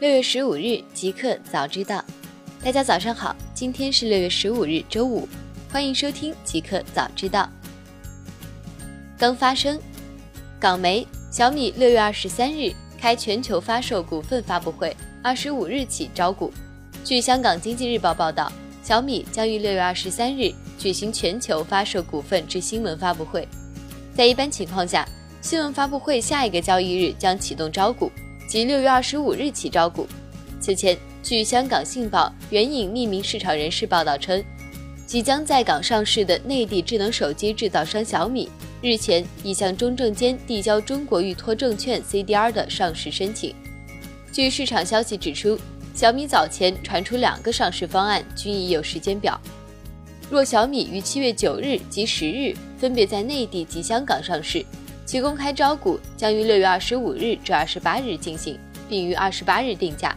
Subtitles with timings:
[0.00, 2.02] 六月十五日，即刻早知道。
[2.64, 5.28] 大家早上好，今天是六月十五日，周五，
[5.70, 7.46] 欢迎收听即刻早知道。
[9.18, 9.78] 刚发生，
[10.58, 16.50] 港媒小米六月二十三日开全球发售股份发布会，二十五日起招股。
[17.04, 18.50] 据香港经济日报报道，
[18.82, 23.46] 小米将于六月二十三日举行全球发售股份之新闻发布会。
[24.14, 25.06] 在一般情况下，
[25.42, 28.10] 新闻发布会下一个交易日将启动招股，
[28.50, 30.08] 即六月二十五日起招股。
[30.58, 34.42] 此前，据香港信报援引匿名市场人士报道称，
[35.06, 38.50] 即将在港上市的内地智能手机制造商小米，
[38.82, 43.54] 日前已向中证监递交中国预托证券 CDR 的上市申请。
[44.32, 45.56] 据市场消息指出，
[45.94, 49.40] 小米早前传出两个上市方案，均已有时间表。
[50.28, 54.66] 若小米于七月九日及十日分别在内地及香港上市。
[55.10, 58.56] 其公开招股将于六月二十五日至二十八日进行，
[58.88, 60.16] 并于二十八日定价。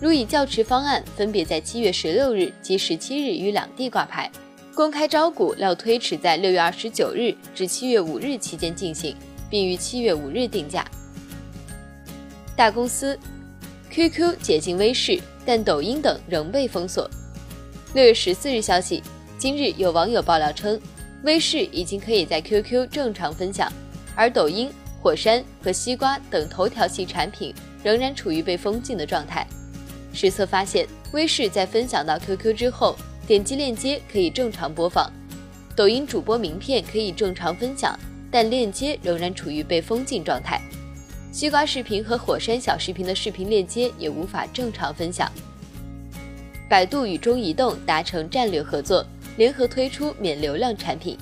[0.00, 4.32] 如以较迟方案，分别在七月十六日及十七日于两地挂牌。
[4.74, 9.14] 公开招股料推迟在六月二十九日至七月五日期间进行，
[9.50, 10.82] 并于七月五日定价。
[12.56, 13.18] 大公司
[13.90, 17.06] ，QQ 解禁微视，但抖音等仍被封锁。
[17.92, 19.02] 六月十四日消息，
[19.36, 20.80] 今日有网友爆料称，
[21.22, 23.70] 微视已经可以在 QQ 正常分享。
[24.14, 29.46] 而抖音、火山和西瓜等头条系产品仍然处于被封禁的状态。
[30.12, 32.96] 实测发现，微视在分享到 QQ 之后，
[33.26, 35.10] 点击链接可以正常播放；
[35.74, 37.98] 抖音主播名片可以正常分享，
[38.30, 40.60] 但链接仍然处于被封禁状态。
[41.32, 45.32] 西瓜视频和火山小视频的视频链接也无法正常分享。
[46.68, 49.04] 百度与中移动达成战略合作，
[49.38, 51.16] 联合推出免流量产品。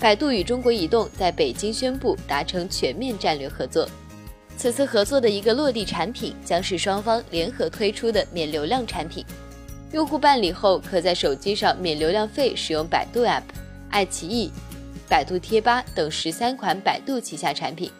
[0.00, 3.88] 百度与中国移动在北京宣布达成全面战略合作。
[4.56, 9.24] 此次合作的一个落地产品将是双方联合推出的免流量产品。
[9.92, 13.42] 用户办理后，可在手机上免流量费使用百度 App、
[13.90, 14.50] 爱奇艺、
[15.08, 17.90] 百度贴吧等十三款百度旗下产品。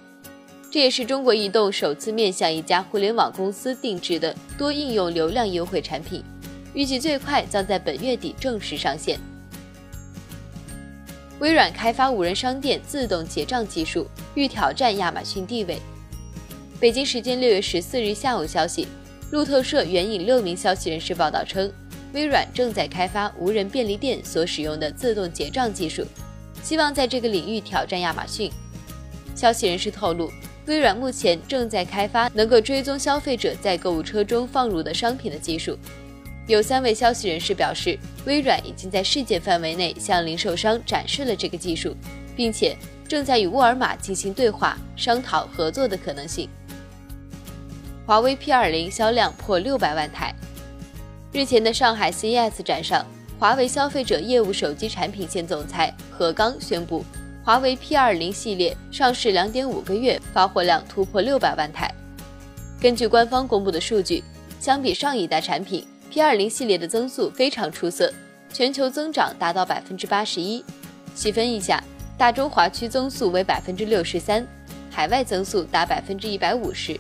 [0.70, 6.22] 这也是中国移动首次面向一家互联网公司定制的多应用流量优惠产品，
[6.75, 9.19] 预计最快将在本月底正式上线。
[11.41, 15.78] 微软开发无人商店自动结账技术，欲挑战亚马逊地位。
[16.81, 18.88] 北京时间六月十四日下午消息，
[19.31, 21.72] 路透社援引六名消息人士报道称，
[22.12, 26.04] 微软正在开发无人便利店所使用的自动结账技术，
[26.62, 28.50] 希望在这个领域挑战亚马逊。
[29.37, 30.32] 消息人士透露，
[30.66, 35.78] 微软目前正在开发能够追踪消费者在购物车中放入的商品的技术。
[36.48, 41.94] 有三位消息人士表示，微软已经在世界范围内向零售商展示了这个技术，
[42.34, 42.75] 并且
[43.06, 46.48] 正在与沃尔玛进行对话，商讨合作的可能性。
[48.06, 50.34] 华为 P20 销量破六百万台。
[51.34, 53.04] 日前的上海 CES 展上，
[53.38, 57.04] 华为消费者业务手机产品线总裁何刚宣布，
[57.44, 61.92] 华为 P20 系列上市两点五个月，发货量突破六百万台。
[62.81, 64.25] 根据官方公布的数据，
[64.58, 65.87] 相比上一代产品。
[66.18, 68.12] P20 系列的增速非常出色，
[68.52, 70.64] 全球增长达到百分之八十一。
[71.14, 71.80] 细分一下，
[72.18, 74.44] 大中华区增速为百分之六十三，
[74.90, 76.98] 海外增速达百分之一百五十。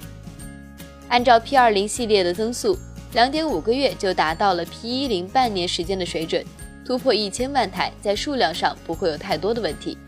[1.08, 2.78] 按照 P20 系列的增速，
[3.12, 6.44] 两点五个月就达到了 P10 半年时间的水准，
[6.86, 9.98] 突破一千万台，在数量上不会有太多的问题。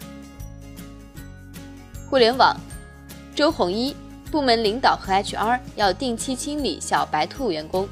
[2.09, 2.57] 互联网，
[3.35, 3.97] 周鸿祎
[4.31, 7.89] 部门领导和 HR 要定期清理小白兔员工。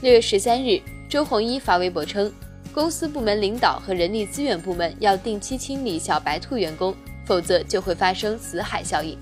[0.00, 2.32] 六月十三日，周鸿祎发微博称，
[2.72, 6.94] 公司部门领导和人力资源部门要定期清理小白兔员工，
[7.26, 9.18] 否则就会发生死海效应。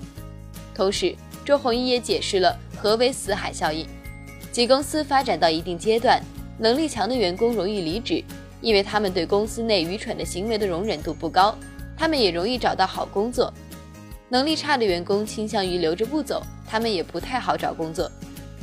[0.75, 3.87] 同时，周鸿祎也解释了何为死海效应，
[4.51, 6.21] 即公司发展到一定阶段，
[6.59, 8.23] 能力强的员工容易离职，
[8.61, 11.57] 因为他们对公司内愚蠢的行为的容忍度不高，
[11.97, 13.51] 他们也容易找到好工作；
[14.29, 18.11] 能力差的员工倾向于留着不走，他们也不太好找工作。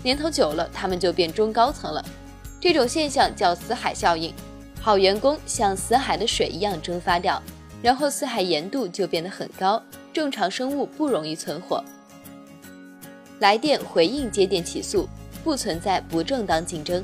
[0.05, 2.05] 年头久了，他们就变中高层了。
[2.61, 4.33] 这种现象叫死海效应。
[4.79, 7.43] 好员工像死海的水一样蒸发掉，
[7.83, 11.83] 然后死海盐度就变得很高，正常生物不容易存活。
[13.39, 15.09] 来电回应接电起诉，
[15.43, 17.03] 不存在不正当竞争。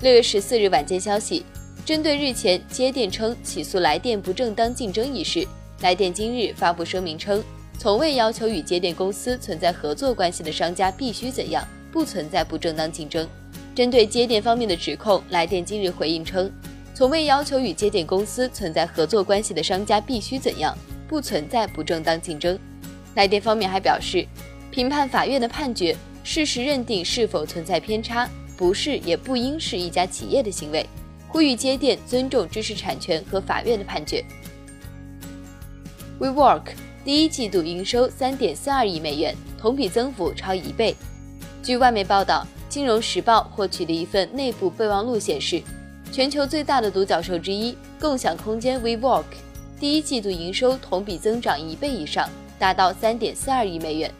[0.00, 1.44] 六月十四日晚间消息，
[1.84, 5.44] 针对日前接电称起诉来电不正当竞争一事，
[5.80, 7.42] 来电今日发布声明称，
[7.76, 11.66] 从未要求与接电公司存在合作关系的商家必须怎样。
[11.92, 13.28] 不存在不正当竞争。
[13.74, 16.50] 针对接电方面的指控，来电今日回应称，
[16.94, 20.76] 从未要求与接电公司存在合作关系的商家必须怎样，
[21.06, 22.58] 不存在不正当竞争。
[23.14, 24.26] 来电方面还表示，
[24.70, 30.84] 评判法院的判决事实认定是否存在偏差，不是也不应是一家企业的行为。
[31.28, 34.24] 呼吁接电尊重知识产权和法院的判决。
[36.18, 36.62] WeWork
[37.04, 40.96] 第一季度营收三点四二亿美元，同比增幅超一倍。
[41.68, 45.62] 据外媒报道，《金融时报》获取的一份内部备忘录显示，
[46.10, 49.24] 全球最大的独角兽之一共享空间 WeWork
[49.78, 52.26] 第一季度营收同比增长一倍以上，
[52.58, 54.10] 达到三点四二亿美元。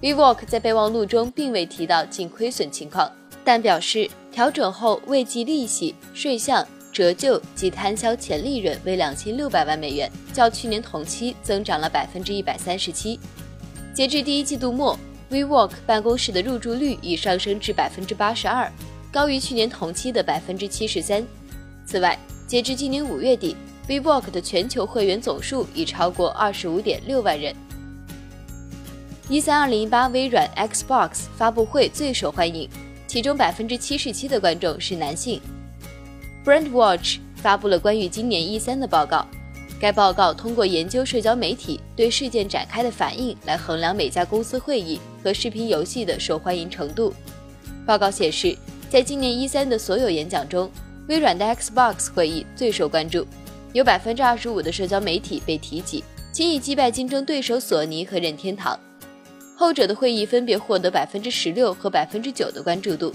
[0.00, 3.08] WeWork 在备忘录中并未提到净亏损情况，
[3.44, 13.20] 但表示调整后未计利息、税项、折旧及摊销前利润为两千六百万美元，较去年同期增长了百分之一百三十七。
[13.94, 14.98] 截至第一季度末
[15.32, 18.70] ，WeWork 办公室的入住率已上升至百分之八十二，
[19.10, 21.26] 高于去年同期的百分之七十三。
[21.86, 23.56] 此外，截至今年五月底
[23.88, 27.54] ，WeWork 的全球会员总数已超过二十五点六万人。
[29.28, 32.68] 一三二零一八微软 Xbox 发布会最受欢迎，
[33.06, 35.40] 其中百分之七十七的观众是男性。
[36.44, 39.26] Brandwatch 发布了关于今年一三的报告，
[39.82, 47.12] 该报告通过研究社交媒体对事件展开的反应来衡量每家公司会议和视频游戏的受欢迎程度。
[47.84, 48.56] 报告显示，
[48.88, 50.70] 在今年一三的所有演讲中，
[51.08, 53.26] 微软的 Xbox 会议最受关注，
[53.72, 58.78] 有百分之二十五的社交媒体被提及，轻易击败竞争对手索尼和任天堂。
[59.56, 63.12] 后者的会议分别获得百分之十六和百分之九的关注度。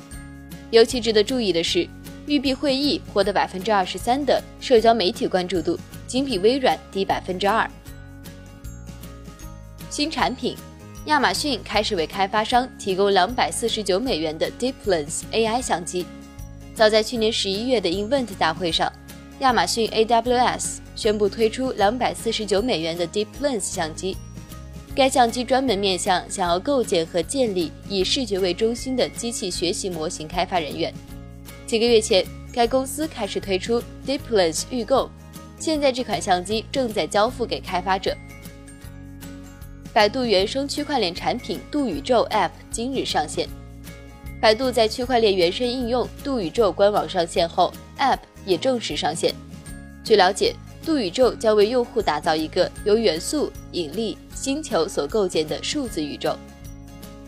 [0.72, 1.88] 尤其值得注意的是，
[2.26, 7.70] 育碧会议获得百分之二十三的社交媒体关注度，仅比微软低百分之二。
[9.90, 10.56] 新产品，
[11.06, 16.06] 亚马逊开始为开发商提供两百四十九美元的 Deep Lens AI 相机。
[16.74, 18.92] 早在去年十一月的 Invent 大会上，
[19.40, 24.16] 亚马逊 AWS 宣布推出两百四十九美元的 Deep Lens 相机。
[24.96, 30.94] 该相机专门面向想要构建和建立以视觉为中心的机器学习模型开发人员。
[31.66, 35.10] 几个月前，该公司开始推出 Deep Lens 预购，
[35.60, 38.16] 现在这款相机正在交付给开发者。
[39.94, 43.48] 百度原生区块链产品度宇宙 App 今日上线。
[44.40, 49.34] 百度在区块链原生应用度宇宙官网上线后，App 也正式上线。
[50.04, 50.56] 据了解。
[50.86, 56.34] 度宇宙将为用户打造一个由元素、引力、星球所构建的数字宇宙。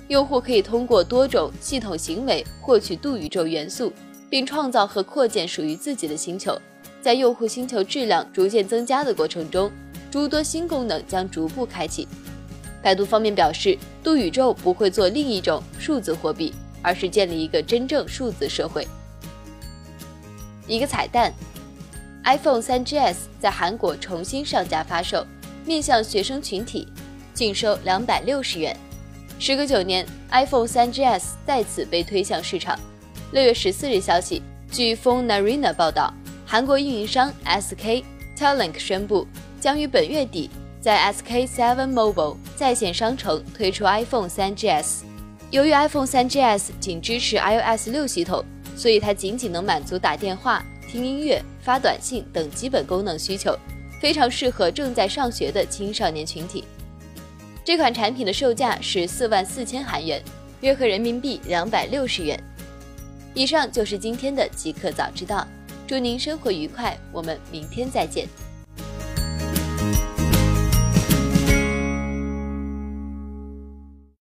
[0.07, 3.91] 用户可以通过多种系统行为获取度宇宙元素，
[4.29, 6.57] 并创造和扩建属于自己的星球。
[7.01, 9.71] 在用户星球质量逐渐增加的过程中，
[10.11, 12.07] 诸多新功能将逐步开启。
[12.81, 18.87] 百度方面表示，度宇宙不会做另一种数字货币，而是建立一个真正数字社会。
[20.67, 21.33] 一个彩蛋。
[22.25, 25.25] iPhone 3GS 在韩国重新上架发售，
[25.65, 26.87] 面向学生群体，
[27.33, 28.75] 净收两百六十元。
[29.39, 32.77] 时隔九年，iPhone 3GS 再次被推向市场。
[33.31, 36.13] 六月十四日消息，据 Phone Arena 报道，
[36.51, 38.03] 韩国运营商 SK
[38.35, 39.27] Telink 宣布，
[39.61, 40.49] 将于本月底
[40.81, 45.03] 在 SK Seven Mobile 在线商城推出 iPhone 3GS。
[45.51, 48.43] 由于 iPhone 3GS 仅支持 iOS 六系统，
[48.75, 50.65] 所以它仅仅能满足打电话。
[50.89, 53.55] 听音乐、发短信等基本功能需求，
[54.01, 56.63] 非常适合正在上学的青少年群体。
[57.63, 60.19] 这款产品的售价是四万四千韩元，
[60.61, 62.43] 约合人民币两百六十元。
[63.35, 65.47] 以上就是今天的极客早知道，
[65.89, 68.27] 祝您生活愉快，我们明天再见。